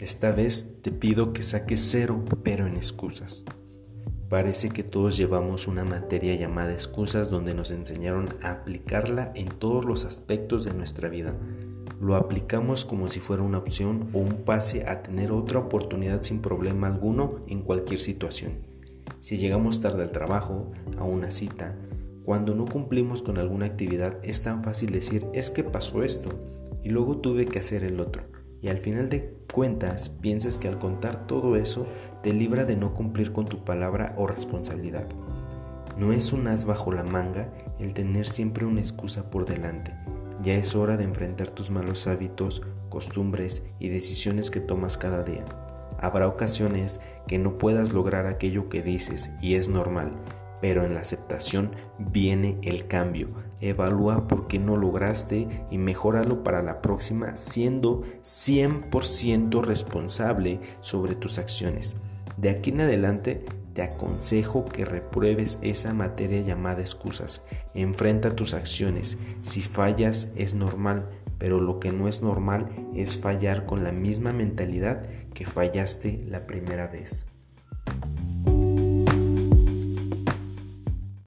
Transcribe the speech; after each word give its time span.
Esta 0.00 0.30
vez 0.30 0.74
te 0.80 0.92
pido 0.92 1.32
que 1.32 1.42
saques 1.42 1.80
cero, 1.90 2.24
pero 2.44 2.68
en 2.68 2.76
excusas. 2.76 3.44
Parece 4.28 4.68
que 4.68 4.84
todos 4.84 5.16
llevamos 5.16 5.66
una 5.66 5.82
materia 5.82 6.36
llamada 6.36 6.72
excusas 6.72 7.30
donde 7.30 7.52
nos 7.52 7.72
enseñaron 7.72 8.28
a 8.40 8.50
aplicarla 8.50 9.32
en 9.34 9.48
todos 9.48 9.84
los 9.84 10.04
aspectos 10.04 10.64
de 10.64 10.72
nuestra 10.72 11.08
vida. 11.08 11.34
Lo 12.00 12.14
aplicamos 12.14 12.84
como 12.84 13.08
si 13.08 13.18
fuera 13.18 13.42
una 13.42 13.58
opción 13.58 14.08
o 14.12 14.18
un 14.18 14.44
pase 14.44 14.86
a 14.86 15.02
tener 15.02 15.32
otra 15.32 15.58
oportunidad 15.58 16.22
sin 16.22 16.42
problema 16.42 16.86
alguno 16.86 17.40
en 17.48 17.62
cualquier 17.62 17.98
situación. 17.98 18.52
Si 19.20 19.36
llegamos 19.36 19.80
tarde 19.80 20.04
al 20.04 20.12
trabajo, 20.12 20.70
a 20.96 21.02
una 21.02 21.32
cita, 21.32 21.74
cuando 22.24 22.54
no 22.54 22.66
cumplimos 22.66 23.24
con 23.24 23.36
alguna 23.36 23.66
actividad 23.66 24.18
es 24.22 24.44
tan 24.44 24.62
fácil 24.62 24.92
decir 24.92 25.26
es 25.32 25.50
que 25.50 25.64
pasó 25.64 26.04
esto 26.04 26.28
y 26.84 26.90
luego 26.90 27.18
tuve 27.18 27.46
que 27.46 27.58
hacer 27.58 27.82
el 27.82 27.98
otro 27.98 28.22
y 28.60 28.68
al 28.68 28.78
final 28.78 29.08
de 29.08 29.34
cuentas 29.52 30.08
piensas 30.08 30.58
que 30.58 30.68
al 30.68 30.78
contar 30.78 31.26
todo 31.26 31.56
eso 31.56 31.86
te 32.22 32.32
libra 32.32 32.64
de 32.64 32.76
no 32.76 32.94
cumplir 32.94 33.32
con 33.32 33.46
tu 33.46 33.64
palabra 33.64 34.14
o 34.16 34.26
responsabilidad. 34.26 35.06
No 35.96 36.12
es 36.12 36.32
un 36.32 36.46
as 36.48 36.64
bajo 36.64 36.92
la 36.92 37.02
manga 37.02 37.52
el 37.78 37.94
tener 37.94 38.28
siempre 38.28 38.66
una 38.66 38.80
excusa 38.80 39.30
por 39.30 39.46
delante. 39.46 39.94
Ya 40.42 40.54
es 40.54 40.76
hora 40.76 40.96
de 40.96 41.04
enfrentar 41.04 41.50
tus 41.50 41.70
malos 41.70 42.06
hábitos, 42.06 42.62
costumbres 42.88 43.66
y 43.80 43.88
decisiones 43.88 44.50
que 44.50 44.60
tomas 44.60 44.96
cada 44.96 45.24
día. 45.24 45.44
Habrá 45.98 46.28
ocasiones 46.28 47.00
que 47.26 47.38
no 47.38 47.58
puedas 47.58 47.92
lograr 47.92 48.26
aquello 48.26 48.68
que 48.68 48.82
dices 48.82 49.34
y 49.42 49.54
es 49.54 49.68
normal, 49.68 50.12
pero 50.60 50.84
en 50.84 50.94
la 50.94 51.00
aceptación 51.00 51.76
viene 51.98 52.58
el 52.62 52.86
cambio. 52.86 53.28
Evalúa 53.60 54.28
por 54.28 54.46
qué 54.46 54.58
no 54.58 54.76
lograste 54.76 55.66
y 55.70 55.78
mejóralo 55.78 56.42
para 56.44 56.62
la 56.62 56.80
próxima 56.80 57.36
siendo 57.36 58.02
100% 58.22 59.62
responsable 59.62 60.60
sobre 60.80 61.14
tus 61.14 61.38
acciones. 61.38 61.98
De 62.36 62.50
aquí 62.50 62.70
en 62.70 62.82
adelante 62.82 63.44
te 63.72 63.82
aconsejo 63.82 64.64
que 64.64 64.84
repruebes 64.84 65.58
esa 65.62 65.92
materia 65.92 66.40
llamada 66.40 66.80
excusas. 66.80 67.46
Enfrenta 67.74 68.34
tus 68.34 68.54
acciones. 68.54 69.18
Si 69.40 69.62
fallas 69.62 70.32
es 70.36 70.54
normal, 70.54 71.08
pero 71.38 71.60
lo 71.60 71.78
que 71.78 71.92
no 71.92 72.08
es 72.08 72.22
normal 72.22 72.68
es 72.94 73.18
fallar 73.18 73.66
con 73.66 73.84
la 73.84 73.92
misma 73.92 74.32
mentalidad 74.32 75.02
que 75.32 75.46
fallaste 75.46 76.24
la 76.26 76.46
primera 76.46 76.88
vez. 76.88 77.26